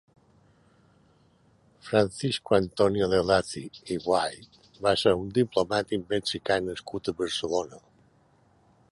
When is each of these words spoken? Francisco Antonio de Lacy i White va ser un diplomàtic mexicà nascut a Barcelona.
Francisco 1.87 2.55
Antonio 2.61 3.07
de 3.11 3.19
Lacy 3.31 3.61
i 3.95 3.97
White 4.11 4.81
va 4.85 4.93
ser 5.01 5.13
un 5.19 5.29
diplomàtic 5.37 6.07
mexicà 6.15 6.57
nascut 6.69 7.11
a 7.11 7.15
Barcelona. 7.21 7.83